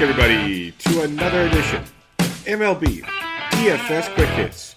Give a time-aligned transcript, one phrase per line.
[0.00, 1.84] Everybody, to another edition
[2.46, 3.02] MLB
[3.50, 4.74] DFS Quick Hits.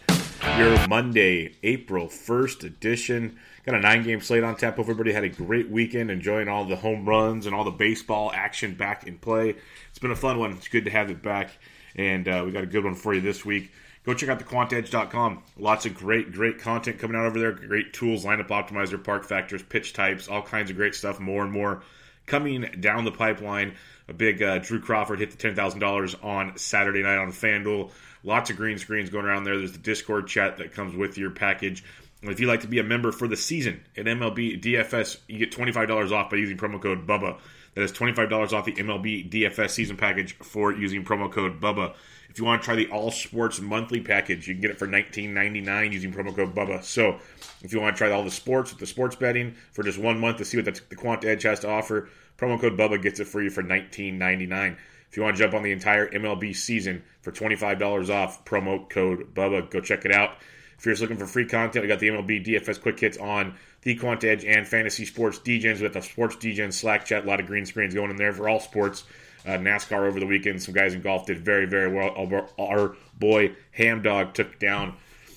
[0.57, 3.39] Your Monday, April 1st edition.
[3.65, 4.77] Got a nine game slate on tap.
[4.79, 8.75] Everybody had a great weekend, enjoying all the home runs and all the baseball action
[8.75, 9.55] back in play.
[9.89, 10.51] It's been a fun one.
[10.51, 11.51] It's good to have it back.
[11.95, 13.71] And uh, we got a good one for you this week.
[14.03, 15.41] Go check out thequantedge.com.
[15.57, 17.53] Lots of great, great content coming out over there.
[17.53, 21.21] Great tools, lineup optimizer, park factors, pitch types, all kinds of great stuff.
[21.21, 21.81] More and more
[22.25, 23.75] coming down the pipeline.
[24.07, 27.91] A big uh, Drew Crawford hit the ten thousand dollars on Saturday night on FanDuel.
[28.23, 29.57] Lots of green screens going around there.
[29.57, 31.83] There's the Discord chat that comes with your package.
[32.21, 35.51] If you'd like to be a member for the season at MLB DFS, you get
[35.51, 37.37] twenty five dollars off by using promo code Bubba.
[37.75, 41.59] That is twenty five dollars off the MLB DFS season package for using promo code
[41.59, 41.95] Bubba.
[42.29, 44.87] If you want to try the All Sports monthly package, you can get it for
[44.87, 46.83] nineteen ninety nine using promo code Bubba.
[46.83, 47.19] So,
[47.61, 50.19] if you want to try all the sports with the sports betting for just one
[50.19, 53.19] month to see what the, the Quant Edge has to offer, promo code Bubba gets
[53.19, 54.77] it for you for nineteen ninety nine.
[55.09, 58.45] If you want to jump on the entire MLB season for twenty five dollars off,
[58.45, 59.69] promo code Bubba.
[59.69, 60.37] Go check it out.
[60.77, 63.55] If you're just looking for free content, we got the MLB DFS quick hits on
[63.83, 65.81] the Quant Edge and Fantasy Sports DJs.
[65.81, 67.25] with the Sports DJs Slack chat.
[67.25, 69.03] A lot of green screens going in there for all sports.
[69.45, 70.61] Uh, NASCAR over the weekend.
[70.63, 72.13] Some guys in golf did very, very well.
[72.15, 74.95] Our, our boy Ham Dog took down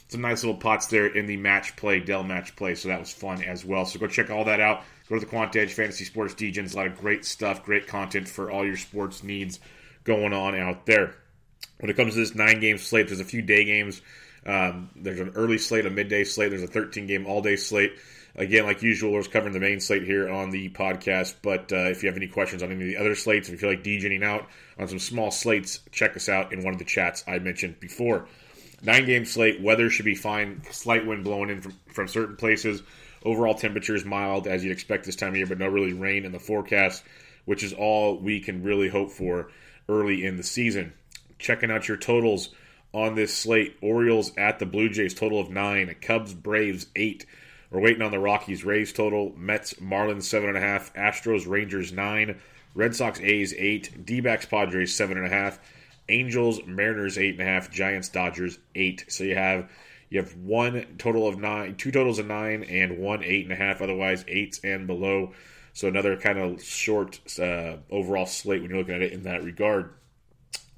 [0.08, 2.76] some nice little pots there in the match play, Dell match play.
[2.76, 3.84] So that was fun as well.
[3.84, 4.84] So go check all that out.
[5.08, 6.74] Go to the Quant Edge Fantasy Sports DJs.
[6.74, 9.58] A lot of great stuff, great content for all your sports needs
[10.04, 11.14] going on out there.
[11.78, 14.00] When it comes to this nine game slate, there's a few day games.
[14.46, 16.50] Um, there's an early slate, a midday slate.
[16.50, 17.92] There's a 13 game all day slate.
[18.38, 21.36] Again, like usual, we're covering the main slate here on the podcast.
[21.40, 23.58] But uh, if you have any questions on any of the other slates, if you
[23.58, 24.46] feel like DJing out
[24.78, 28.28] on some small slates, check us out in one of the chats I mentioned before.
[28.82, 30.60] Nine game slate, weather should be fine.
[30.70, 32.82] Slight wind blowing in from, from certain places.
[33.24, 36.32] Overall temperatures mild as you'd expect this time of year, but no really rain in
[36.32, 37.02] the forecast,
[37.46, 39.50] which is all we can really hope for
[39.88, 40.92] early in the season.
[41.38, 42.50] Checking out your totals
[42.92, 45.94] on this slate Orioles at the Blue Jays, total of nine.
[46.02, 47.24] Cubs, Braves, eight.
[47.70, 49.32] We're waiting on the Rockies, Rays total.
[49.36, 50.92] Mets, Marlins, seven and a half.
[50.94, 52.40] Astros, Rangers, nine.
[52.74, 54.04] Red Sox, A's, eight.
[54.04, 55.58] D backs, Padres, seven and a half.
[56.08, 57.70] Angels, Mariners, eight and a half.
[57.70, 59.04] Giants, Dodgers, eight.
[59.08, 59.70] So you have
[60.08, 63.56] you have one total of nine, two totals of nine, and one eight and a
[63.56, 63.82] half.
[63.82, 65.32] Otherwise, eights and below.
[65.72, 69.42] So another kind of short uh, overall slate when you're looking at it in that
[69.42, 69.92] regard.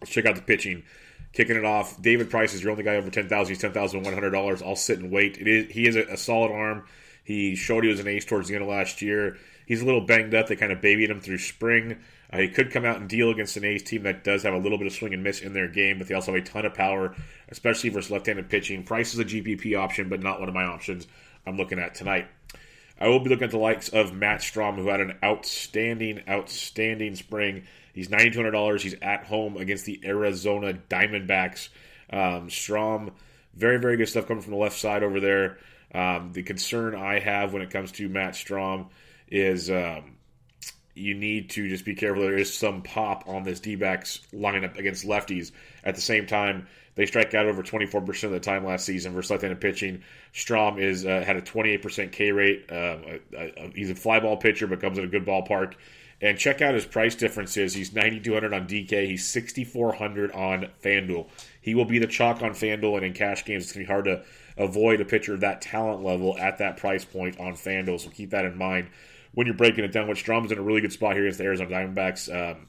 [0.00, 0.84] Let's check out the pitching.
[1.38, 3.54] Kicking it off, David Price is your only guy over ten thousand.
[3.54, 4.60] He's ten thousand one hundred dollars.
[4.60, 5.37] I'll sit and wait.
[5.37, 6.82] He is a, a, solid arm.
[7.22, 9.37] He showed he was an ace towards the end of last year.
[9.65, 10.49] He's a little banged up.
[10.49, 11.99] They kind of babied him through spring.
[12.32, 14.59] Uh, he could come out and deal against an A's team that does have a
[14.59, 16.66] little bit of swing and miss in their game, but they also have a ton
[16.66, 17.15] of power,
[17.50, 18.82] especially versus left-handed pitching.
[18.82, 21.06] Price is a GPP option, but not one of my options
[21.46, 22.26] I'm looking at tonight.
[23.00, 27.14] I will be looking at the likes of Matt Strahm, who had an outstanding, outstanding
[27.14, 27.62] spring.
[27.93, 28.82] He's ninety two hundred dollars.
[28.82, 31.69] He's at home against the Arizona Diamondbacks.
[32.11, 33.12] Um, Strahm,
[33.55, 35.58] very very good stuff coming from the left side over there.
[35.94, 38.88] Um, the concern I have when it comes to Matt Strahm
[39.31, 40.17] is um,
[40.94, 42.23] you need to just be careful.
[42.23, 45.52] There is some pop on this D backs lineup against lefties.
[45.84, 49.31] At the same time, they strike out over 24% of the time last season versus
[49.31, 50.02] left-handed pitching.
[50.34, 52.67] Strahm is uh, had a 28% K rate.
[52.70, 55.75] Um, he's a fly ball pitcher, but comes in a good ballpark.
[56.20, 57.75] And check out his price differences.
[57.75, 59.06] He's 9,200 on DK.
[59.06, 61.29] He's 6,400 on FanDuel.
[61.61, 63.93] He will be the chalk on FanDuel, and in cash games, it's going to be
[63.93, 64.25] hard to
[64.56, 68.00] avoid a pitcher of that talent level at that price point on FanDuel.
[68.00, 68.88] So keep that in mind
[69.32, 70.09] when you're breaking it down.
[70.09, 72.35] Which Strahm's in a really good spot here against the Arizona Diamondbacks.
[72.35, 72.67] Um,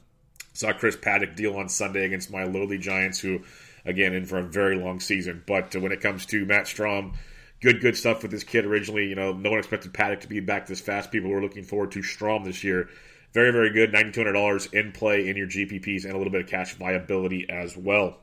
[0.52, 3.40] saw Chris Paddack deal on Sunday against my lowly Giants, who,
[3.84, 5.42] again, in for a very long season.
[5.46, 7.14] But uh, when it comes to Matt Strahm,
[7.60, 9.06] good, good stuff with this kid originally.
[9.08, 11.10] You know, no one expected Paddack to be back this fast.
[11.10, 12.88] People were looking forward to Strahm this year.
[13.32, 13.92] Very, very good.
[13.92, 18.18] $9,200 in play in your GPPs and a little bit of cash viability as well.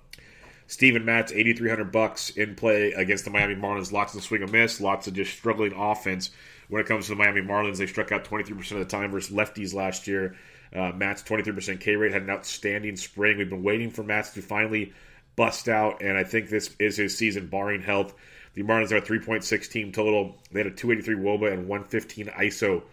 [0.68, 3.94] Steven Matz, 8,300 bucks in play against the Miami Marlins.
[3.94, 6.32] Lots of swing and miss, lots of just struggling offense.
[6.68, 9.34] When it comes to the Miami Marlins, they struck out 23% of the time versus
[9.34, 10.36] lefties last year.
[10.76, 13.38] Uh, Matz 23% K rate had an outstanding spring.
[13.38, 14.92] We've been waiting for Matz to finally
[15.38, 18.14] bust out, and I think this is his season, barring health.
[18.56, 20.36] The Marlins are a 3.6 team total.
[20.52, 22.84] They had a 283 Woba and 115 ISO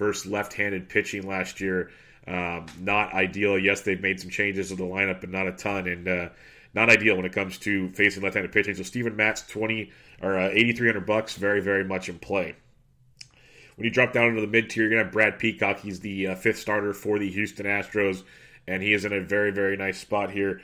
[0.00, 1.90] versus left handed pitching last year.
[2.26, 3.56] Um, not ideal.
[3.56, 5.86] Yes, they've made some changes to the lineup, but not a ton.
[5.86, 6.28] And uh,
[6.74, 8.74] not ideal when it comes to facing left-handed pitching.
[8.74, 12.56] So Steven Matz, twenty or uh, eighty-three hundred bucks, very very much in play.
[13.76, 15.80] When you drop down into the mid tier, you're gonna have Brad Peacock.
[15.80, 18.22] He's the uh, fifth starter for the Houston Astros,
[18.66, 20.60] and he is in a very very nice spot here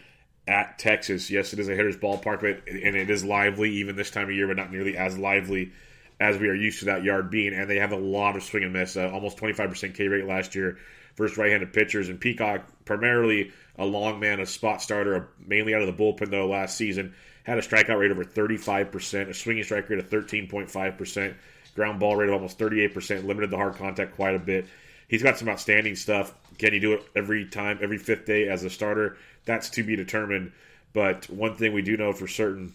[0.46, 1.30] at Texas.
[1.30, 4.34] Yes, it is a hitter's ballpark, but and it is lively even this time of
[4.34, 5.72] year, but not nearly as lively
[6.18, 7.52] as we are used to that yard being.
[7.52, 10.54] And they have a lot of swing and miss, uh, almost 25% K rate last
[10.54, 10.78] year
[11.16, 12.08] versus right-handed pitchers.
[12.08, 16.46] And Peacock, primarily a long man, a spot starter, mainly out of the bullpen though
[16.46, 17.14] last season,
[17.44, 21.34] had a strikeout rate over 35%, a swinging strike rate of 13.5%,
[21.74, 24.66] ground ball rate of almost 38%, limited the hard contact quite a bit.
[25.08, 26.34] He's got some outstanding stuff.
[26.58, 29.16] Can he do it every time, every fifth day as a starter?
[29.44, 30.52] That's to be determined.
[30.92, 32.74] But one thing we do know for certain,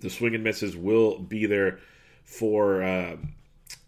[0.00, 1.80] the swing and misses will be there
[2.24, 3.16] for uh,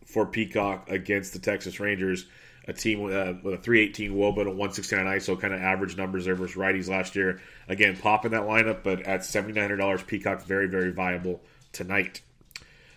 [0.05, 2.27] for Peacock against the Texas Rangers
[2.69, 5.97] a team with a, with a 318 WOBA and a 169 ISO, kind of average
[5.97, 7.41] numbers there versus righties last year.
[7.69, 11.41] Again, popping that lineup, but at $7,900, Peacock very, very viable
[11.73, 12.23] tonight.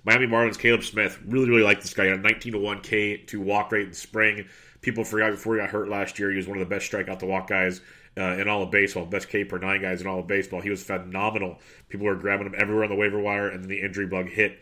[0.04, 2.06] Miami Marlins, Caleb Smith, really, really like this guy.
[2.06, 4.48] A 19 to 1 K to walk rate in spring.
[4.82, 7.20] People forgot before he got hurt last year, he was one of the best strikeout
[7.20, 7.82] to walk guys
[8.18, 10.62] uh, in all of baseball, best K per nine guys in all of baseball.
[10.62, 11.60] He was phenomenal.
[11.90, 14.58] People were grabbing him everywhere on the waiver wire, and then the injury bug hit.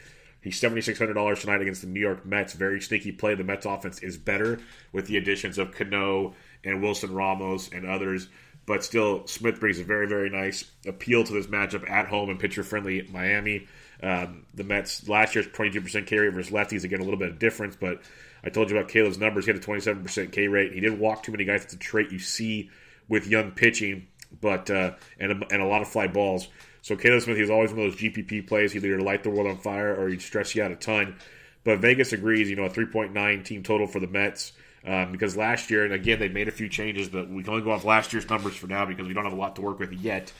[0.47, 2.53] He's $7,600 tonight against the New York Mets.
[2.53, 3.35] Very sneaky play.
[3.35, 4.61] The Mets offense is better
[4.93, 8.29] with the additions of Cano and Wilson Ramos and others.
[8.65, 12.39] But still, Smith brings a very, very nice appeal to this matchup at home and
[12.39, 13.67] pitcher friendly Miami.
[14.01, 17.75] Um, the Mets last year's 22% K versus lefties, again, a little bit of difference.
[17.75, 18.01] But
[18.41, 19.43] I told you about Caleb's numbers.
[19.43, 20.71] He had a 27% K rate.
[20.71, 21.65] He didn't walk too many guys.
[21.65, 22.69] It's a trait you see
[23.09, 24.07] with young pitching,
[24.39, 26.47] but uh, and, a, and a lot of fly balls.
[26.87, 28.71] So Caleb Smith, he's always one of those GPP plays.
[28.71, 31.17] He'd either light the world on fire or he'd stress you out a ton.
[31.65, 34.53] But Vegas agrees, you know, a 3.9 team total for the Mets.
[34.85, 37.65] Um, because last year, and again, they made a few changes, but we can only
[37.65, 39.79] go off last year's numbers for now because we don't have a lot to work
[39.79, 40.31] with yet.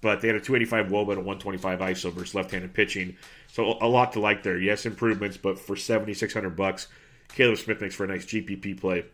[0.00, 3.16] But they had a 285 WOBA and a 125 ISO versus left-handed pitching,
[3.46, 4.58] so a lot to like there.
[4.58, 6.88] Yes, improvements, but for 7,600 bucks,
[7.28, 9.04] Caleb Smith makes for a nice GPP play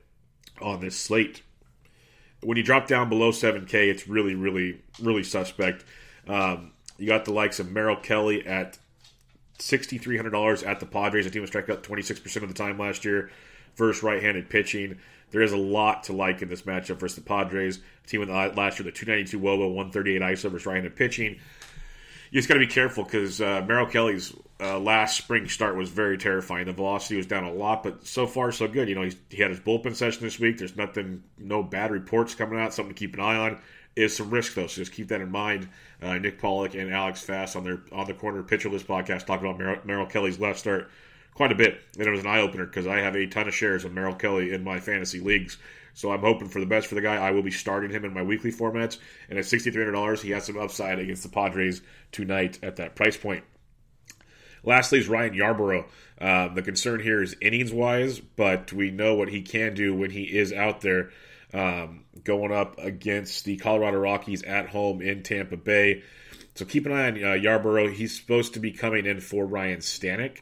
[0.62, 1.42] on this slate.
[2.42, 5.84] When you drop down below 7K, it's really, really, really suspect.
[6.26, 8.76] Um, you got the likes of Merrill Kelly at
[9.60, 11.24] $6,300 at the Padres.
[11.24, 13.30] The team was struck out 26% of the time last year
[13.76, 14.98] versus right handed pitching.
[15.30, 17.78] There is a lot to like in this matchup versus the Padres.
[17.78, 21.38] The team with last year, the 292 WOBA, 138 ISO versus right handed pitching.
[22.30, 25.88] You just got to be careful because uh, Merrill Kelly's uh, last spring start was
[25.88, 26.66] very terrifying.
[26.66, 28.88] The velocity was down a lot, but so far so good.
[28.88, 30.58] You know, he had his bullpen session this week.
[30.58, 32.74] There's nothing, no bad reports coming out.
[32.74, 33.58] Something to keep an eye on
[33.96, 35.68] is some risk though, so just keep that in mind.
[36.00, 39.42] Uh, Nick Pollack and Alex Fast on their on the corner pitcher list podcast talked
[39.42, 40.90] about Merrill, Merrill Kelly's left start
[41.34, 43.54] quite a bit, and it was an eye opener because I have a ton of
[43.54, 45.58] shares of Merrill Kelly in my fantasy leagues.
[45.94, 47.16] So I'm hoping for the best for the guy.
[47.16, 50.56] I will be starting him in my weekly formats, and at $6,300, he has some
[50.56, 53.42] upside against the Padres tonight at that price point.
[54.62, 55.86] Lastly, is Ryan Yarbrough.
[56.20, 60.10] Uh, the concern here is innings wise, but we know what he can do when
[60.10, 61.10] he is out there
[61.52, 66.02] um, going up against the Colorado Rockies at home in Tampa Bay.
[66.54, 67.94] So keep an eye on uh, Yarbrough.
[67.94, 70.38] He's supposed to be coming in for Ryan Stanek,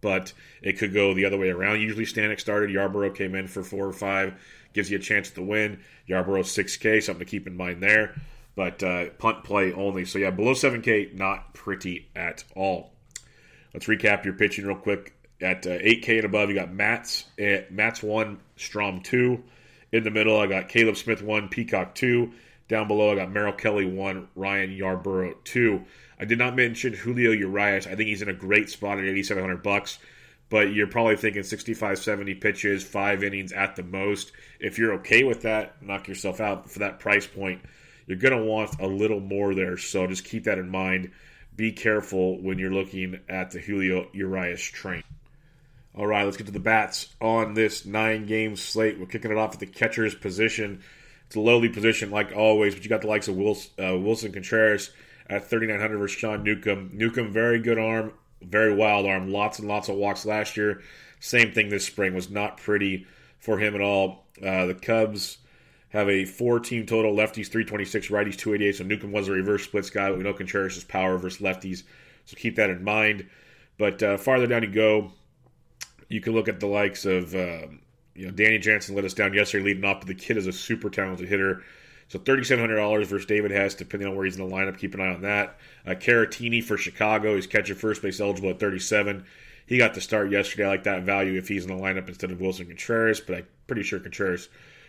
[0.00, 1.80] but it could go the other way around.
[1.80, 4.34] Usually Stanek started, Yarbrough came in for four or five,
[4.72, 5.80] gives you a chance to win.
[6.08, 8.20] Yarbrough 6K, something to keep in mind there.
[8.54, 10.04] But uh, punt play only.
[10.04, 12.92] So yeah, below 7K, not pretty at all.
[13.72, 15.14] Let's recap your pitching real quick.
[15.40, 17.24] At uh, 8K and above, you got Matz.
[17.40, 19.42] uh, Matz 1, Strahm 2.
[19.92, 22.32] In the middle, I got Caleb Smith 1, Peacock 2.
[22.66, 25.84] Down below, I got Merrill Kelly 1, Ryan Yarbrough 2.
[26.18, 27.86] I did not mention Julio Urias.
[27.86, 29.98] I think he's in a great spot at 8700 bucks,
[30.48, 34.32] but you're probably thinking 65, 70 pitches, five innings at the most.
[34.58, 36.70] If you're okay with that, knock yourself out.
[36.70, 37.60] For that price point,
[38.06, 39.76] you're going to want a little more there.
[39.76, 41.10] So just keep that in mind.
[41.54, 45.02] Be careful when you're looking at the Julio Urias train.
[45.94, 48.98] All right, let's get to the bats on this nine game slate.
[48.98, 50.82] We're kicking it off at the catcher's position.
[51.26, 54.32] It's a lowly position, like always, but you got the likes of Wilson, uh, Willson
[54.32, 54.90] Contreras
[55.28, 56.90] at 3,900 versus Sean Newcomb.
[56.94, 60.80] Newcomb, very good arm, very wild arm, lots and lots of walks last year.
[61.20, 63.06] Same thing this spring was not pretty
[63.38, 64.24] for him at all.
[64.42, 65.38] Uh, the Cubs
[65.90, 68.76] have a four team total lefties 326, righties 288.
[68.76, 71.82] So Newcomb was a reverse splits guy, but we know Contreras is power versus lefties.
[72.24, 73.28] So keep that in mind.
[73.78, 75.12] But uh, farther down you go,
[76.12, 77.66] you can look at the likes of uh,
[78.14, 80.52] you know Danny Jansen let us down yesterday leading off, but the kid is a
[80.52, 81.62] super talented hitter.
[82.08, 84.78] So thirty seven hundred dollars versus David Hess, depending on where he's in the lineup.
[84.78, 85.58] Keep an eye on that.
[85.86, 89.24] Uh, Caratini for Chicago, he's catcher first base eligible at thirty seven.
[89.66, 90.64] He got the start yesterday.
[90.64, 93.46] I like that value if he's in the lineup instead of Willson Contreras, but I'm
[93.66, 94.48] pretty sure Contreras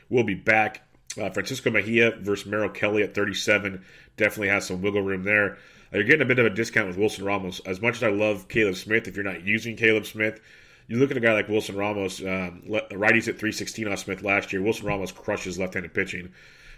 [0.09, 0.81] will be back.
[1.17, 3.85] Uh, Francisco Mejia versus Merrill Kelly at 37
[4.17, 5.57] definitely has some wiggle room there.
[5.93, 7.61] Uh, you're getting a bit of a discount with Wilson Ramos.
[7.67, 10.41] As much as I love Caleb Smith, if you're not using Caleb Smith,
[10.87, 14.51] you look at a guy like Wilson Ramos, um, righties at 316 on Smith last
[14.51, 14.61] year.
[14.61, 16.31] Wilson Ramos crushes left-handed pitching.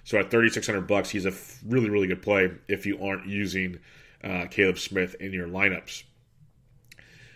[0.03, 1.33] So at 3600 bucks, he's a
[1.65, 3.79] really really good play if you aren't using
[4.23, 6.03] uh, Caleb Smith in your lineups.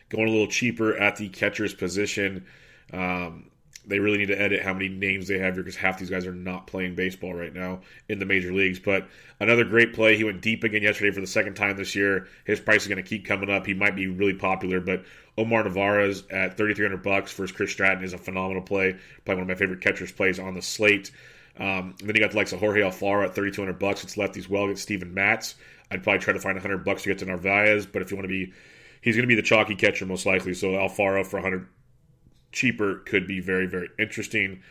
[0.10, 2.46] Going a little cheaper at the catcher's position.
[2.94, 3.50] Um,
[3.86, 6.26] they really need to edit how many names they have here because half these guys
[6.26, 8.80] are not playing baseball right now in the major leagues.
[8.80, 9.08] But
[9.40, 10.16] another great play.
[10.18, 12.28] He went deep again yesterday for the second time this year.
[12.46, 13.66] His price is going to keep coming up.
[13.66, 15.04] He might be really popular, but
[15.38, 18.96] Omar Narvaez at 3300 bucks versus Chris Stratton is a phenomenal play.
[19.26, 21.12] Probably one of my favorite catchers plays on the slate.
[21.58, 24.04] Um, then you got the likes of Jorge Alfaro at 3200 bucks.
[24.04, 25.56] It's lefties well against Steven Matz.
[25.92, 28.26] I'd probably try to find 100 bucks to get to Narvaez, but if you want
[28.26, 28.54] to be,
[29.02, 30.54] he's going to be the chalky catcher most likely.
[30.54, 31.68] So Alfaro for 100
[32.52, 34.62] cheaper could be very, very interesting.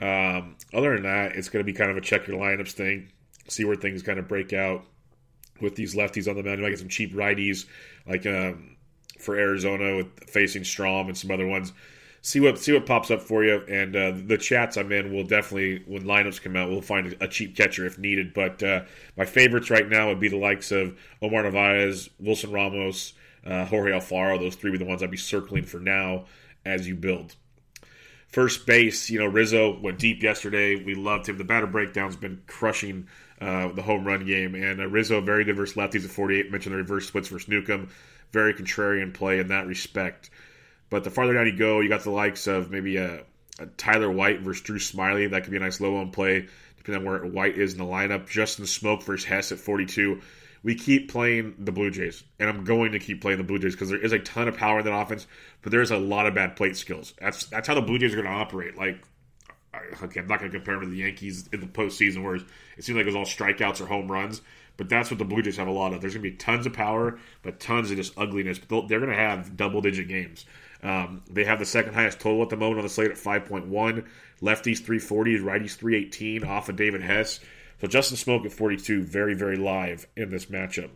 [0.00, 3.10] Um, other than that, it's going to be kind of a check your lineups thing,
[3.48, 4.84] see where things kind of break out
[5.60, 6.58] with these lefties on the mound.
[6.58, 7.66] You might get some cheap righties,
[8.06, 8.76] like um,
[9.18, 11.72] for Arizona with facing Strahm and some other ones.
[12.20, 15.22] See what see what pops up for you, and uh, the chats I'm in will
[15.22, 18.34] definitely when lineups come out, we'll find a cheap catcher if needed.
[18.34, 18.82] But uh,
[19.16, 23.12] my favorites right now would be the likes of Omar Narvaez, Wilson Ramos,
[23.46, 24.40] uh, Jorge Alfaro.
[24.40, 26.24] Those three would be the ones I'd be circling for now
[26.66, 27.34] as you build.
[28.28, 30.76] First base, you know, Rizzo went deep yesterday.
[30.76, 31.38] We loved him.
[31.38, 33.06] The batter breakdown's been crushing
[33.40, 34.54] uh, the home run game.
[34.54, 36.50] And uh, Rizzo, very diverse lefties at 48.
[36.50, 37.88] Mentioned the reverse splits versus Newcomb.
[38.32, 40.30] Very contrarian play in that respect.
[40.90, 43.22] But the farther down you go, you got the likes of maybe a,
[43.58, 45.30] a Tyler White versus Drew Smyly.
[45.30, 46.46] That could be a nice low on play,
[46.76, 48.28] depending on where White is in the lineup.
[48.28, 50.20] Justin Smoak versus Hess at 42
[50.66, 53.76] we keep playing the Blue Jays, and I'm going to keep playing the Blue Jays
[53.76, 55.28] because there is a ton of power in that offense,
[55.62, 57.14] but there's a lot of bad plate skills.
[57.20, 58.76] That's that's how the Blue Jays are going to operate.
[58.76, 58.98] Like,
[60.02, 62.44] okay, I'm not going to compare them to the Yankees in the postseason where it
[62.80, 64.42] seems like it was all strikeouts or home runs,
[64.76, 66.00] but that's what the Blue Jays have a lot of.
[66.00, 68.58] There's going to be tons of power, but tons of just ugliness.
[68.58, 70.46] But they're going to have double digit games.
[70.82, 73.70] Um, they have the second highest total at the moment on the slate at 5.1.
[74.42, 77.38] Lefties 340, righties 318 off of David Hess.
[77.80, 80.90] So Justin Smoak at 42, very, very live in this matchup.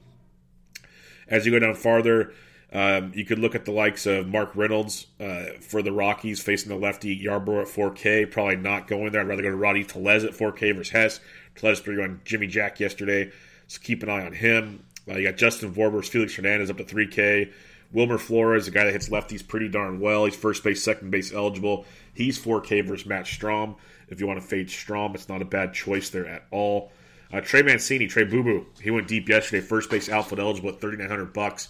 [1.28, 2.32] As you go down farther,
[2.72, 6.70] um, you could look at the likes of Mark Reynolds uh, for the Rockies facing
[6.70, 8.30] the lefty Yarbrough at 4K.
[8.30, 9.20] Probably not going there.
[9.20, 11.20] I'd rather go to Rowdy Tellez at 4K versus Hess.
[11.56, 13.30] Tellez pretty on Jimmy Jack yesterday,
[13.66, 14.84] so keep an eye on him.
[15.08, 17.52] Uh, you got Justin Voorber's Felix Hernandez up to 3K.
[17.92, 20.24] Wilmer Flores, a guy that hits lefties pretty darn well.
[20.24, 21.84] He's first base, second base eligible.
[22.14, 23.76] He's 4K versus Matt Strahm.
[24.08, 26.92] If you want to fade Strahm, it's not a bad choice there at all.
[27.32, 29.64] Uh, Trey Mancini, Trey Boo Boo, he went deep yesterday.
[29.64, 31.68] First base outfield eligible at 3900 bucks.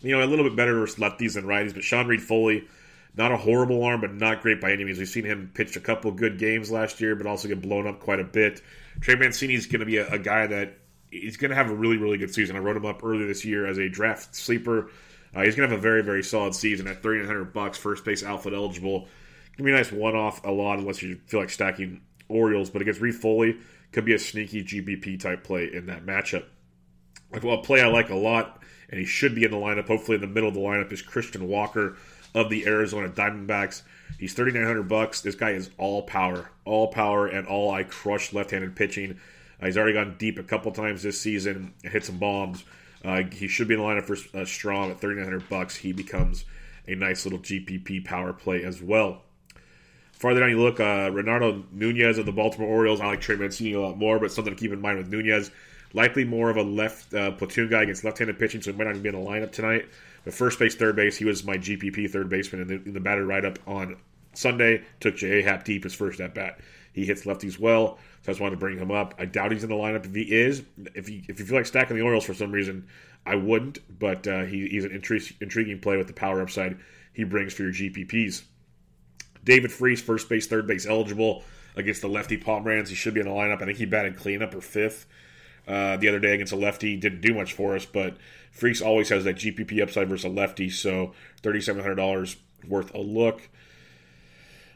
[0.00, 2.66] You know, a little bit better versus lefties than righties, but Sean Reid Foley,
[3.14, 4.98] not a horrible arm, but not great by any means.
[4.98, 8.00] We've seen him pitch a couple good games last year, but also get blown up
[8.00, 8.62] quite a bit.
[9.00, 10.78] Trey Mancini is going to be a, a guy that
[11.10, 12.56] he's going to have a really, really good season.
[12.56, 14.90] I wrote him up earlier this year as a draft sleeper.
[15.34, 18.22] Uh, he's going to have a very, very solid season at 3900 bucks, first base
[18.22, 19.08] outfield eligible.
[19.56, 22.80] Gonna be a nice one off a lot unless you feel like stacking Orioles, but
[22.80, 23.58] against Reid Foley
[23.92, 26.44] could be a sneaky GPP type play in that matchup.
[27.30, 29.86] Like, Well, a play I like a lot, and he should be in the lineup.
[29.86, 31.96] Hopefully, in the middle of the lineup is Christian Walker
[32.34, 33.82] of the Arizona Diamondbacks.
[34.18, 35.20] He's thirty nine hundred bucks.
[35.20, 39.18] This guy is all power, all power, and all I crush left handed pitching.
[39.60, 42.64] Uh, he's already gone deep a couple times this season and hit some bombs.
[43.04, 45.76] Uh, he should be in the lineup for uh, Strahm at thirty nine hundred bucks.
[45.76, 46.44] He becomes
[46.86, 49.22] a nice little GPP power play as well.
[50.12, 53.00] Farther down you look, uh, Renato Nunez of the Baltimore Orioles.
[53.00, 55.50] I like Trey Mancini a lot more, but something to keep in mind with Nunez.
[55.94, 58.90] Likely more of a left uh, platoon guy against left-handed pitching, so he might not
[58.90, 59.86] even be in the lineup tonight.
[60.24, 63.00] But first base, third base, he was my GPP third baseman in the, in the
[63.00, 63.96] batted write-up on
[64.32, 64.84] Sunday.
[65.00, 65.42] Took J.A.
[65.42, 66.60] Happ deep his first at bat.
[66.92, 69.14] He hits lefties well, so I just wanted to bring him up.
[69.18, 70.04] I doubt he's in the lineup.
[70.04, 70.62] If he is,
[70.94, 72.86] if you if you feel like stacking the Orioles for some reason,
[73.24, 73.78] I wouldn't.
[73.98, 76.78] But uh, he, he's an intri- intriguing play with the power upside
[77.12, 78.42] he brings for your GPPs.
[79.44, 81.44] David Freese, first base, third base eligible
[81.76, 82.88] against the lefty Pomeranz.
[82.88, 83.60] He should be in the lineup.
[83.60, 85.06] I think he batted cleanup or fifth
[85.66, 86.96] uh, the other day against a lefty.
[86.96, 88.16] Didn't do much for us, but
[88.50, 92.36] Freese always has that GPP upside versus a lefty, so $3,700
[92.68, 93.48] worth a look.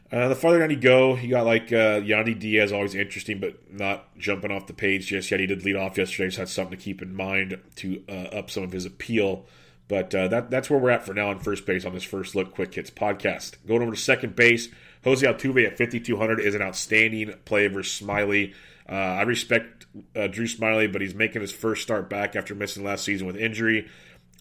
[0.09, 3.71] Uh, the farther down you go, you got like uh, Yandy Diaz, always interesting, but
[3.71, 5.39] not jumping off the page just yet.
[5.41, 8.49] He did lead off yesterday, so that's something to keep in mind to uh, up
[8.49, 9.45] some of his appeal.
[9.89, 12.35] But uh, that that's where we're at for now on first base on this first
[12.35, 13.55] look quick hits podcast.
[13.67, 14.69] Going over to second base,
[15.03, 18.53] Jose Altuve at 5200 is an outstanding play versus Smyly.
[18.89, 19.85] Uh, I respect
[20.15, 23.35] uh, Drew Smyly, but he's making his first start back after missing last season with
[23.35, 23.87] injury.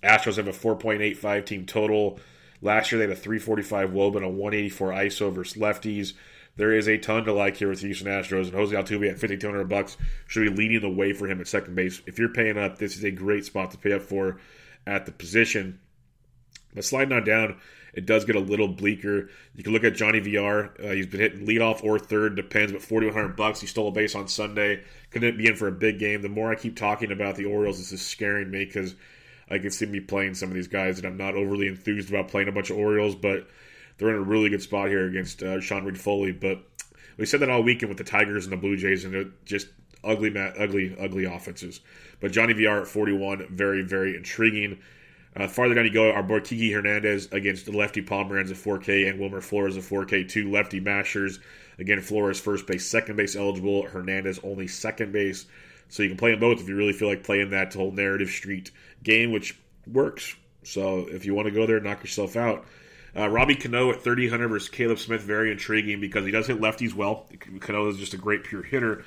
[0.03, 2.21] Astros have a 4.85 team total.
[2.67, 6.15] Last year they had a 345 WOBA and a 184 ISO versus lefties.
[6.57, 9.21] There is a ton to like here with the Houston Astros, and Jose Altuve at
[9.21, 9.97] 5,200 bucks
[10.27, 12.03] should be leading the way for him at second base.
[12.07, 14.41] If you're paying up, this is a great spot to pay up for
[14.85, 15.79] at the position.
[16.75, 17.61] But sliding on down,
[17.95, 19.31] it does get a little bleaker.
[19.55, 20.85] You can look at Johnny VR.
[20.85, 23.61] Uh, he's been hitting leadoff or third, depends, but 4,100 bucks.
[23.61, 24.83] He stole a base on Sunday.
[25.13, 26.21] Couldn't be in for a big game.
[26.21, 28.97] The more I keep talking about the Orioles, this is scaring me because
[29.49, 32.29] I can see me playing some of these guys, and I'm not overly enthused about
[32.29, 33.49] playing a bunch of Orioles, but
[33.99, 36.33] they're in a really good spot here against uh, Sean Reid-Foley.
[36.33, 36.63] But
[37.17, 39.69] we said that all weekend with the Tigers and the Blue Jays, and they're just
[40.03, 41.81] ugly, ugly, ugly offenses.
[42.21, 44.79] But Johnny VR at 41, very, very intriguing.
[45.35, 49.21] Uh, farther down you go, our boy Kiki Hernandez against lefty Pomeranz at 4K and
[49.21, 51.41] Wilmer Flores at 4K, two lefty mashers.
[51.79, 53.83] Again, Flores first base, second base eligible.
[53.83, 55.45] Hernandez only second base.
[55.89, 58.29] So you can play them both if you really feel like playing that whole narrative
[58.29, 58.71] street
[59.03, 60.35] game, which works.
[60.65, 62.67] So if you want to go there, knock yourself out.
[63.17, 66.93] Uh, Robbie Cano at 3,000 versus Caleb Smith, very intriguing because he does hit lefties
[66.93, 67.27] well.
[67.61, 69.05] Cano is just a great pure hitter.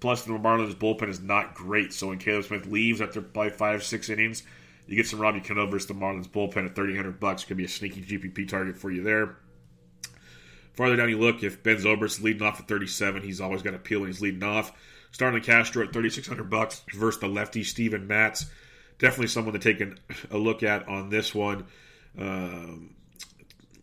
[0.00, 1.92] Plus, the Marlins bullpen is not great.
[1.92, 4.42] So when Caleb Smith leaves after probably five, six innings,
[4.88, 7.44] you get some Robbie Cano versus the Marlins bullpen at 3,000 bucks.
[7.44, 9.36] Could be a sneaky GPP target for you there.
[10.74, 14.00] Farther down you look, if Ben Zobrist's leading off at 37, he's always got appeal
[14.00, 14.72] when he's leading off.
[15.12, 18.46] Starlin Castro at 3,600 bucks versus the lefty Steven Matz.
[18.98, 19.98] Definitely someone to take an,
[20.30, 21.66] a look at on this one.
[22.18, 22.94] Um,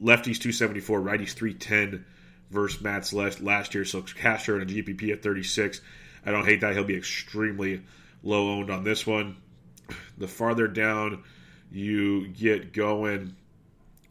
[0.01, 2.05] lefties 274, righties 310
[2.49, 3.85] versus Matz last, last year.
[3.85, 5.81] So Castro and a GPP at 36.
[6.25, 6.73] I don't hate that.
[6.73, 7.83] He'll be extremely
[8.23, 9.37] low owned on this one.
[10.17, 11.23] The farther down
[11.71, 13.35] you get going,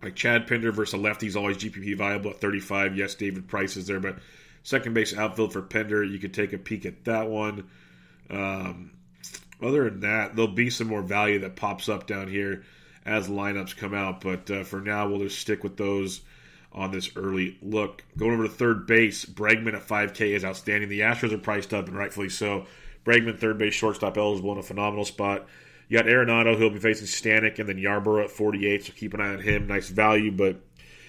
[0.02, 2.96] like Chad Pinder versus a lefty is always GPP viable at 35.
[2.96, 4.18] Yes, David Price is there, but
[4.68, 6.04] second base outfield for Pinder.
[6.04, 7.70] you could take a peek at that one.
[8.28, 8.90] Um,
[9.62, 12.64] other than that, there'll be some more value that pops up down here
[13.06, 16.20] as lineups come out, but uh, for now, we'll just stick with those
[16.70, 18.04] on this early look.
[18.18, 20.90] Going over to third base, Bregman at 5K is outstanding.
[20.90, 22.66] The Astros are priced up, and rightfully so.
[23.06, 25.46] Bregman, third base shortstop eligible in a phenomenal spot.
[25.88, 28.84] You got Arenado, who'll be facing Stanek, and then Yarbrough at 48.
[28.84, 29.66] So keep an eye on him.
[29.66, 30.60] Nice value, but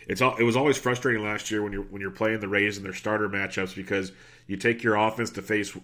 [0.09, 2.77] it's all, it was always frustrating last year when you're when you're playing the Rays
[2.77, 4.11] in their starter matchups because
[4.47, 5.77] you take your offense to face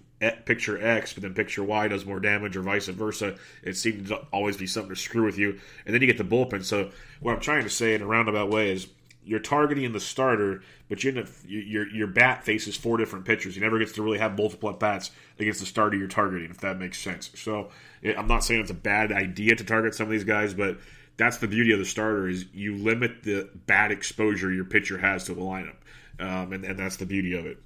[0.46, 3.36] picture X, but then picture Y does more damage, or vice versa.
[3.62, 6.24] It seemed to always be something to screw with you, and then you get the
[6.24, 6.66] bullpen.
[6.66, 8.88] So what I'm trying to say in a roundabout way is
[9.24, 13.56] you're targeting the starter, but you up, your your bat faces four different pitchers.
[13.56, 16.62] You never gets to really have multiple at bats against the starter you're targeting, if
[16.62, 17.30] that makes sense.
[17.36, 17.70] So
[18.04, 20.80] I'm not saying it's a bad idea to target some of these guys, but
[21.18, 25.26] that's the beauty of the starter is you limit the bad exposure your pitcher has
[25.26, 25.78] to the lineup,
[26.20, 27.58] um, and, and that's the beauty of it.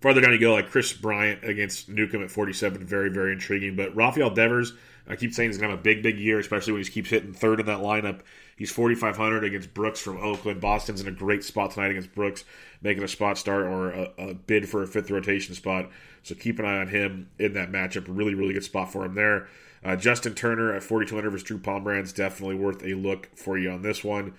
[0.00, 3.76] Farther down you go, like Kris Bryant against Newcomb at 47, very very intriguing.
[3.76, 4.72] But Rafael Devers,
[5.06, 7.32] I keep saying he's gonna have a big big year, especially when he keeps hitting
[7.32, 8.20] third in that lineup.
[8.56, 10.60] He's 4,500 against Brooks from Oakland.
[10.60, 12.44] Boston's in a great spot tonight against Brooks,
[12.82, 15.90] making a spot start or a, a, bid for a fifth rotation spot.
[16.22, 18.04] So keep an eye on him in that matchup.
[18.08, 19.48] Really, really good spot for him there.
[19.84, 23.82] Uh, Justin Turner at 4,200 versus Drew Pomeranz, definitely worth a look for you on
[23.82, 24.34] this one.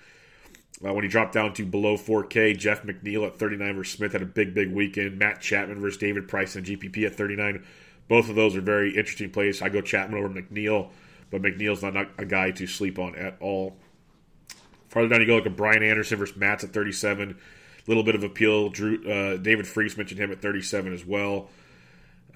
[0.84, 4.22] Uh, when he dropped down to below 4K, Jeff McNeil at 39 versus Smith had
[4.22, 5.18] a big, big weekend.
[5.18, 7.64] Matt Chapman versus David Price and GPP at 39.
[8.08, 9.62] Both of those are very interesting plays.
[9.62, 10.90] I go Chapman over McNeil,
[11.30, 13.76] but McNeil's not, a guy to sleep on at all.
[14.88, 17.30] Farther down you go, like a Brian Anderson versus Matz at 37.
[17.30, 18.70] A little bit of appeal.
[18.70, 21.48] Drew uh, David Freese mentioned him at 37 as well.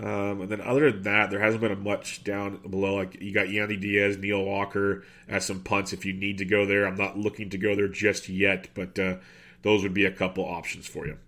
[0.00, 2.94] Um, and then other than that, there hasn't been a much down below.
[2.94, 6.66] Like you got Yandy Diaz, Neil Walker as some punts if you need to go
[6.66, 6.86] there.
[6.86, 9.16] I'm not looking to go there just yet, but uh,
[9.62, 11.18] those would be a couple options for you.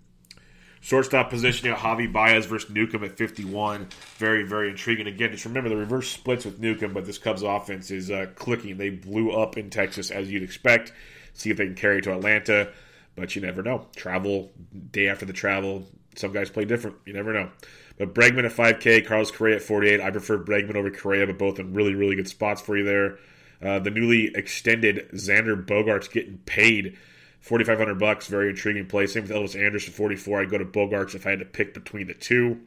[0.83, 3.89] Shortstop position, you Javi Baez versus Newcomb at 51.
[4.17, 5.07] Very, very intriguing.
[5.07, 8.79] Again, just remember the reverse splits with Newcomb, but this Cubs offense is uh, clicking.
[8.79, 10.93] They blew up in Texas as you'd expect.
[11.35, 12.73] See if they can carry to Atlanta,
[13.15, 13.89] but you never know.
[13.95, 14.53] Travel,
[14.91, 15.87] day after the travel,
[16.21, 16.97] some guys play different.
[17.07, 17.51] You never know.
[17.99, 20.01] But Bregman at 5K, Carlos Correa at 48.
[20.01, 23.19] I prefer Bregman over Correa, but both in really, really good spots for you there.
[23.63, 26.97] Uh, the newly extended Xander Bogaerts getting paid
[27.41, 29.07] 4500 bucks, very intriguing play.
[29.07, 30.43] Same with Elvis Andrus, 44.
[30.43, 32.61] I'd go to Bogaerts if I had to pick between the two.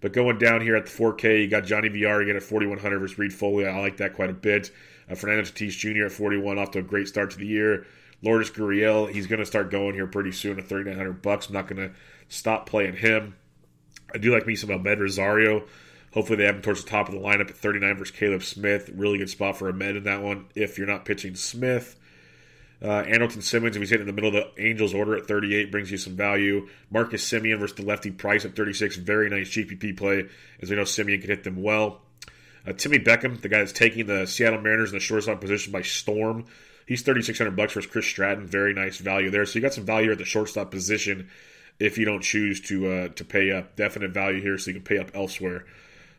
[0.00, 3.18] But going down here at the 4K, you got Johnny VR again at 4100 versus
[3.18, 3.66] Reid Foley.
[3.66, 4.72] I like that quite a bit.
[5.08, 6.06] Uh, Fernando Tatis Jr.
[6.06, 7.86] at 41, off to a great start to the year.
[8.22, 11.48] Lourdes Gurriel, he's going to start going here pretty soon at 3900 bucks.
[11.48, 11.94] I'm not going to
[12.32, 13.34] stop playing him.
[14.14, 15.64] I do like me some Amed Rosario.
[16.12, 18.90] Hopefully they have him towards the top of the lineup at 39 versus Caleb Smith.
[18.94, 21.98] Really good spot for Amed in that one if you're not pitching Smith.
[22.82, 25.70] Uh, Andrelton Simmons, if he's hitting in the middle of the Angels order at 38,
[25.70, 26.68] brings you some value.
[26.90, 30.26] Marcus Semien versus the lefty Price at 36, very nice GPP play,
[30.60, 32.00] as we know Semien can hit them well.
[32.66, 35.82] Uh, Timmy Beckham, the guy that's taking the Seattle Mariners in the shortstop position by
[35.82, 36.46] storm,
[36.86, 39.46] he's 3600 bucks versus Chris Stratton, very nice value there.
[39.46, 41.28] So you got some value at the shortstop position
[41.82, 43.76] if you don't choose to uh, to pay up.
[43.76, 45.64] Definite value here, so you can pay up elsewhere.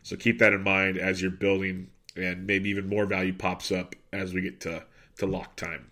[0.02, 3.94] So keep that in mind as you're building, and maybe even more value pops up
[4.12, 4.84] as we get to
[5.18, 5.90] to lock time.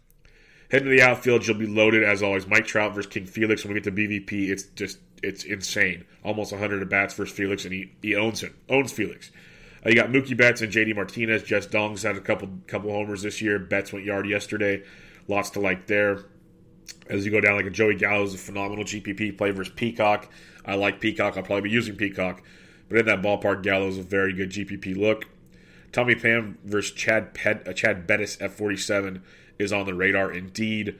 [0.70, 2.46] Heading to the outfield, you'll be loaded as always.
[2.46, 3.64] Mike Trout versus King Felix.
[3.64, 6.04] When we get to BVP, it's just it's insane.
[6.24, 8.54] Almost 100 at bats versus Felix, and he, he owns him.
[8.68, 9.30] Owns Felix.
[9.84, 11.42] Uh, you got Mookie Betts and JD Martinez.
[11.42, 13.58] Jess Dong's had a couple couple homers this year.
[13.58, 14.82] Betts went yard yesterday.
[15.28, 16.24] Lots to like there.
[17.08, 20.30] As you go down, like a Joey Gallo's a phenomenal GPP play versus Peacock.
[20.64, 21.36] I like Peacock.
[21.36, 22.42] I'll probably be using Peacock.
[22.88, 25.26] But in that ballpark, Gallo's a very good GPP look.
[25.92, 29.22] Tommy Pham versus Chad Pet, uh, Chad Bettis at 47
[29.58, 30.98] is on the radar indeed.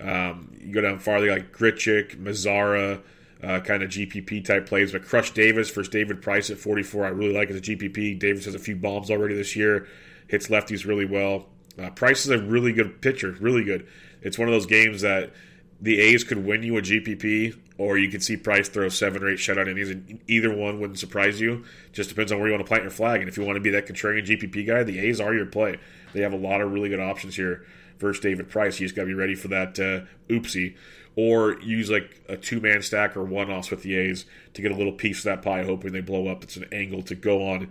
[0.00, 3.02] Um, you go down farther, like Grichuk, Mazara,
[3.42, 4.92] uh, kind of GPP type plays.
[4.92, 8.18] But Crush Davis versus David Price at 44, I really like as a GPP.
[8.18, 9.86] Davis has a few bombs already this year,
[10.28, 11.46] hits lefties really well.
[11.80, 13.86] Uh, Price is a really good pitcher, really good.
[14.20, 15.32] It's one of those games that
[15.80, 19.30] the A's could win you a GPP, or you could see Price throw seven or
[19.30, 21.64] eight shutout innings, and either one wouldn't surprise you.
[21.92, 23.20] Just depends on where you want to plant your flag.
[23.20, 25.78] And if you want to be that contrarian GPP guy, the A's are your play.
[26.12, 27.66] They have a lot of really good options here
[27.98, 28.78] versus David Price.
[28.78, 30.76] You just got to be ready for that uh, oopsie.
[31.14, 34.72] Or use like a two man stack or one offs with the A's to get
[34.72, 36.42] a little piece of that pie, hoping they blow up.
[36.42, 37.70] It's an angle to go on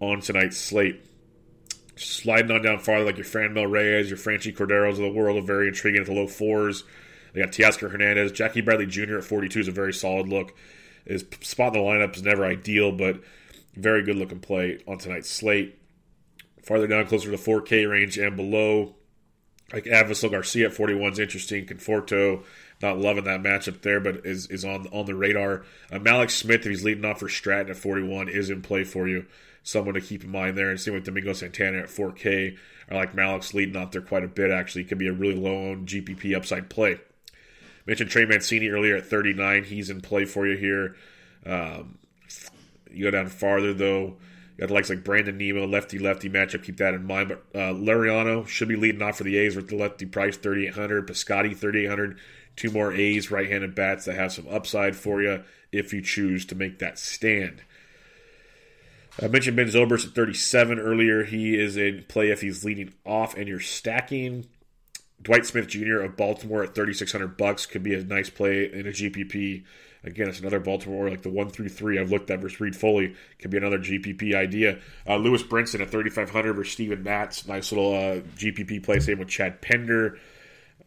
[0.00, 1.04] on tonight's slate.
[1.98, 5.46] Sliding on down farther, like your Franmil Reyes, your Franchy Corderos of the world, are
[5.46, 6.84] very intriguing at the low fours.
[7.32, 8.32] They got Teoscar Hernandez.
[8.32, 9.18] Jackie Bradley Jr.
[9.18, 10.54] at 42 is a very solid look.
[11.04, 13.20] His spot in the lineup is never ideal, but
[13.74, 15.78] very good looking play on tonight's slate.
[16.62, 18.94] Farther down, closer to the 4K range and below,
[19.72, 21.66] like Avisail Garcia at 41 is interesting.
[21.66, 22.44] Conforto,
[22.80, 25.64] not loving that matchup there, but is, is on on the radar.
[25.90, 29.08] Uh, Mallex Smith, if he's leading off for Stratton at 41, is in play for
[29.08, 29.26] you.
[29.62, 30.70] Someone to keep in mind there.
[30.70, 32.56] And same with Domingo Santana at 4K.
[32.90, 34.84] I like Mallex leading off there quite a bit, actually.
[34.84, 37.00] Could be a really low owned GPP upside play.
[37.86, 39.64] Mentioned Trey Mancini earlier at 39.
[39.64, 40.96] He's in play for you here.
[41.44, 41.98] Um,
[42.90, 44.16] you go down farther, though.
[44.56, 46.64] You got likes like Brandon Nimmo, lefty lefty matchup.
[46.64, 47.28] Keep that in mind.
[47.28, 51.06] But uh, Laureano should be leading off for the A's with the lefty price 3,800.
[51.06, 52.18] Piscotty 3,800.
[52.58, 56.44] Two more A's right handed bats that have some upside for you if you choose
[56.46, 57.62] to make that stand.
[59.22, 61.22] I mentioned Ben Zobrist at 37 earlier.
[61.22, 64.46] He is in play if he's leading off and you're stacking.
[65.22, 66.00] Dwight Smith Jr.
[66.00, 69.62] of Baltimore at 3600 bucks could be a nice play in a GPP.
[70.02, 73.14] Again, it's another Baltimore, like the one through three I've looked at versus Reid Foley.
[73.38, 74.80] Could be another GPP idea.
[75.06, 77.46] Uh, Lewis Brinson at 3,500 versus Steven Matz.
[77.46, 78.98] Nice little uh, GPP play.
[78.98, 80.18] Same with Chad Pinder.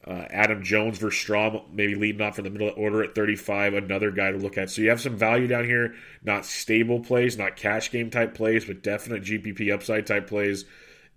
[0.06, 3.76] Uh, Adam Jones versus Strahm, maybe leading off from the middle order at 35.
[3.76, 4.72] Another guy to look at.
[4.72, 5.94] So you have some value down here.
[6.24, 10.66] Not stable plays, not cash game type plays, but definite GPP upside type plays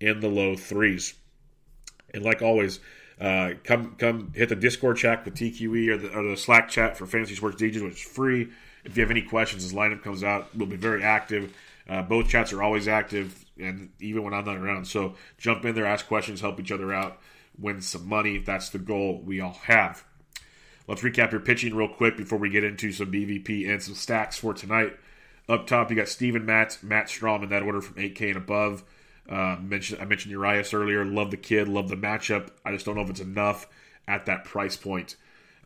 [0.00, 1.14] in the low threes.
[2.12, 2.80] And like always,
[3.20, 6.96] uh, come come hit the Discord chat with TQE or the, or the Slack chat
[6.96, 8.50] for Fantasy Sports DJs, which is free.
[8.84, 11.54] If you have any questions, as lineup comes out, we'll be very active.
[11.88, 14.86] Uh, both chats are always active, and even when I'm not around.
[14.86, 17.18] So jump in there, ask questions, help each other out,
[17.58, 18.38] win some money.
[18.38, 20.04] That's the goal we all have.
[20.86, 24.36] Let's recap your pitching real quick before we get into some BVP and some stacks
[24.36, 24.96] for tonight.
[25.48, 28.84] Up top, you got Steven Matz, Matt Strahm in that order from 8K and above.
[29.28, 31.04] Uh, mentioned I mentioned Urias earlier.
[31.04, 32.48] Love the kid, love the matchup.
[32.64, 33.66] I just don't know if it's enough
[34.06, 35.16] at that price point.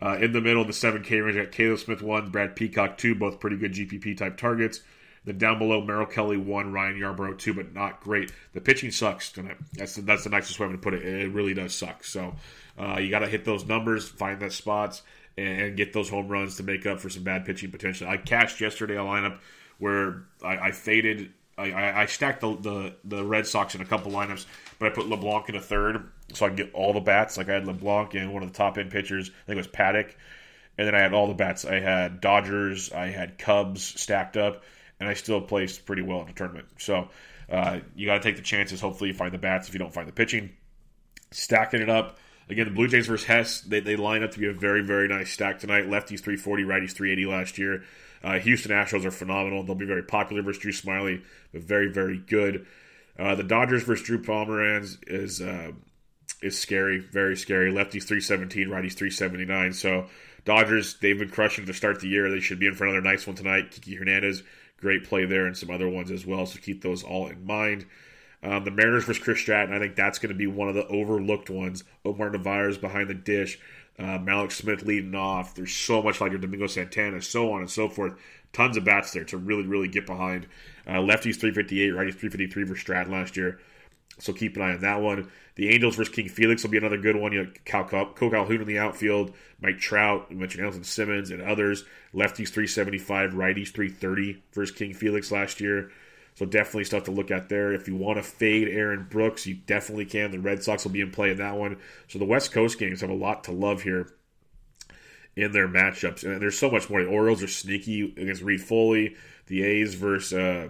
[0.00, 3.16] Uh, in the middle, the 7K range, I got Caleb Smith 1, Brad Peacock 2,
[3.16, 4.82] both pretty good GPP type targets.
[5.28, 8.32] Then down below, Merrill Kelly 1, Ryan Yarbrough 2, but not great.
[8.54, 9.58] The pitching sucks tonight.
[9.74, 11.04] That's the, that's the nicest way I'm going to put it.
[11.04, 12.02] It really does suck.
[12.02, 12.34] So
[12.80, 15.02] uh, you got to hit those numbers, find the spots,
[15.36, 18.08] and get those home runs to make up for some bad pitching potential.
[18.08, 19.36] I cashed yesterday a lineup
[19.76, 21.30] where I, I faded.
[21.58, 24.46] I, I, stacked the, the, the Red Sox in a couple lineups,
[24.78, 27.36] but I put LeBlanc in a third so I can get all the bats.
[27.36, 29.28] Like I had LeBlanc and one of the top end pitchers.
[29.28, 30.14] I think it was Paddack,
[30.78, 31.66] and then I had all the bats.
[31.66, 34.62] I had Dodgers, I had Cubs stacked up,
[35.00, 36.68] and I still placed pretty well in the tournament.
[36.78, 37.08] So
[37.50, 38.80] uh, you got to take the chances.
[38.80, 40.50] Hopefully, you find the bats if you don't find the pitching.
[41.30, 42.18] Stacking it up.
[42.50, 45.06] Again, the Blue Jays versus Hess, they, they line up to be a very, very
[45.06, 45.84] nice stack tonight.
[45.84, 47.84] Lefties 340, righties 380 last year.
[48.22, 49.62] Uh, Houston Astros are phenomenal.
[49.62, 52.66] They'll be very popular versus Drew Smyly, but very, very good.
[53.18, 55.72] Uh, the Dodgers versus Drew Pomeranz is uh,
[56.42, 57.72] is scary, very scary.
[57.72, 59.72] Lefties 317, righties 379.
[59.72, 60.06] So
[60.44, 62.30] Dodgers, they've been crushing to start the year.
[62.30, 63.70] They should be in for another nice one tonight.
[63.70, 64.42] Kiki Hernandez,
[64.78, 66.46] great play there, and some other ones as well.
[66.46, 67.86] So keep those all in mind.
[68.42, 70.86] Um, the Mariners versus Chris Stratton, I think that's going to be one of the
[70.86, 71.84] overlooked ones.
[72.04, 73.58] Omar Narvaez behind the dish,
[73.98, 75.54] uh, Mallex Smith leading off.
[75.54, 78.14] There's so much like your Domingo Santana, so on and so forth.
[78.52, 80.46] Tons of bats there to really, really get behind.
[80.86, 83.60] Uh, lefties 358, righties 353 for Stratton last year.
[84.18, 85.30] So keep an eye on that one.
[85.54, 87.32] The Angels versus King Felix will be another good one.
[87.32, 91.42] You know, Cal, Cal, Calhoun in the outfield, Mike Trout, we mentioned Andrelton Simmons, and
[91.42, 91.84] others.
[92.14, 95.90] Lefties 375, righties 330 versus King Felix last year.
[96.34, 97.72] So definitely stuff to look at there.
[97.72, 100.30] If you want to fade Aaron Brooks, you definitely can.
[100.30, 101.78] The Red Sox will be in play in that one.
[102.06, 104.12] So the West Coast games have a lot to love here
[105.34, 106.22] in their matchups.
[106.22, 107.02] And there's so much more.
[107.02, 109.16] The Orioles are sneaky against Reid Foley.
[109.46, 110.68] The A's versus uh,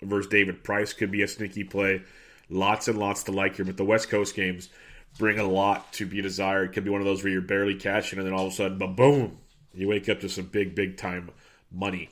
[0.00, 2.02] versus David Price could be a sneaky play.
[2.52, 3.64] Lots and lots to like here.
[3.64, 4.68] But the West Coast games
[5.18, 6.70] bring a lot to be desired.
[6.70, 8.56] It could be one of those where you're barely catching, and then all of a
[8.56, 9.38] sudden, boom,
[9.74, 11.30] you wake up to some big, big time
[11.70, 12.10] money.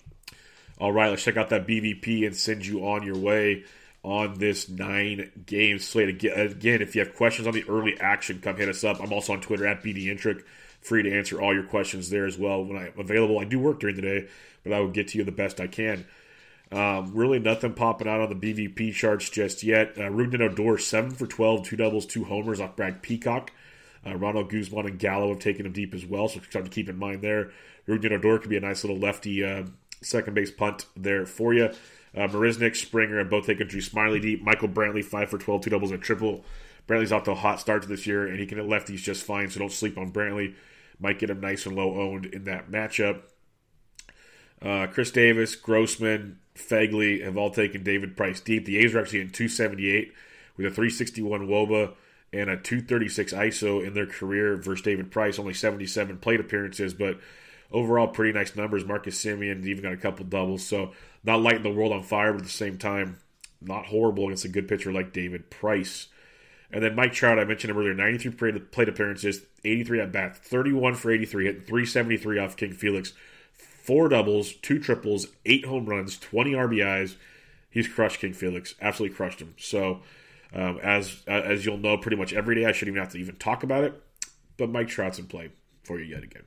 [0.79, 3.65] All right, let's check out that BVP and send you on your way
[4.03, 6.09] on this nine game slate.
[6.09, 8.99] Again, if you have questions on the early action, come hit us up.
[9.03, 10.43] I'm also on Twitter at BDintric,
[10.81, 13.39] free to answer all your questions there as well when I'm available.
[13.39, 14.29] I do work during the day,
[14.65, 16.07] but I will get to you the best I can.
[16.73, 19.95] Um, really nothing popping out on the BVP charts just yet.
[19.97, 23.51] Uh, Rougned Odor, 7 for 12, two doubles, two homers off Brad Peacock.
[24.07, 26.89] Uh, Ronald Guzman and Gallo have taken him deep as well, so something to keep
[26.89, 27.51] in mind there.
[27.89, 29.65] Rougned Odor could be a nice little lefty uh,
[30.01, 31.71] second base punt there for you.
[32.15, 34.43] Uh, Marisnick, Springer have both taken Drew Smyly deep.
[34.43, 36.45] Michael Brantley, 5 for 12, two doubles and triple.
[36.89, 39.51] Brantley's off to a hot start this year, and he can hit lefties just fine,
[39.51, 40.55] so don't sleep on Brantley.
[40.99, 43.23] Might get him nice and low owned in that matchup.
[44.61, 48.65] Uh, Chris Davis, Grossman, Phegley have all taken David Price deep.
[48.65, 50.13] The A's are actually in 278
[50.57, 51.95] with a 361 Woba
[52.33, 55.39] and a 236 ISO in their career versus David Price.
[55.39, 57.19] Only 77 plate appearances, but
[57.73, 58.85] overall pretty nice numbers.
[58.85, 60.93] Marcus Semien even got a couple doubles, so
[61.25, 63.19] not lighting the world on fire, but at the same time,
[63.61, 66.09] not horrible against a good pitcher like David Price.
[66.73, 70.95] And then Mike Trout, I mentioned him earlier, 93 plate appearances, 83 at bat, 31
[70.95, 73.13] for 83, hitting 373 off King Felix,
[73.91, 77.17] four doubles, two triples, eight home runs, 20 RBIs.
[77.71, 79.57] He's crushed King Felix, absolutely crushed him.
[79.59, 80.03] So,
[80.55, 83.35] um, as as you'll know, pretty much every day, I shouldn't even have to even
[83.35, 84.01] talk about it.
[84.57, 85.51] But Mike Trout's in play
[85.83, 86.45] for you yet again.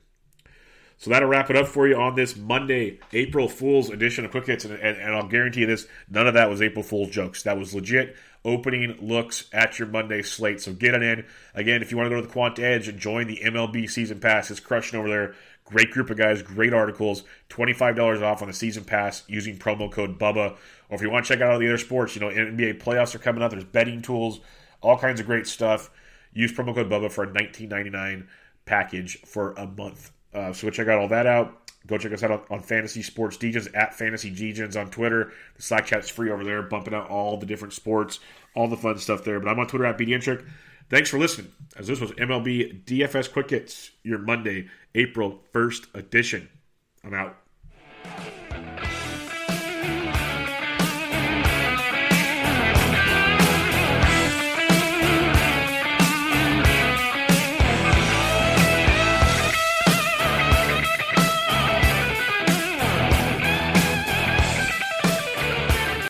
[0.96, 4.46] So that'll wrap it up for you on this Monday, April Fool's edition of Quick
[4.46, 4.64] Hits.
[4.64, 7.42] And, and, and, I'll guarantee you this none of that was April Fool's jokes.
[7.42, 10.60] That was legit opening looks at your Monday slate.
[10.60, 11.24] So get it in.
[11.54, 14.20] Again, if you want to go to the Quant Edge and join the MLB Season
[14.20, 15.34] Pass, it's crushing over there.
[15.64, 20.18] Great group of guys, great articles, $25 off on the season pass using promo code
[20.18, 20.56] BUBBA.
[20.90, 23.14] Or if you want to check out all the other sports, you know, NBA playoffs
[23.14, 23.50] are coming up.
[23.50, 24.40] There's betting tools,
[24.82, 25.90] all kinds of great stuff.
[26.34, 28.26] Use promo code BUBBA for a $19.99
[28.66, 30.10] package for a month.
[30.34, 31.63] Uh, so check out all that out.
[31.86, 35.32] Go check us out on Fantasy Sports Degens at Fantasy Degens on Twitter.
[35.56, 38.20] The Slack chat's free over there, bumping out all the different sports,
[38.54, 39.38] all the fun stuff there.
[39.38, 40.46] But I'm on Twitter at BDintric.
[40.88, 41.50] Thanks for listening.
[41.76, 46.48] As this was MLB DFS Quick Hits, your Monday, April 1st edition.
[47.02, 47.36] I'm out.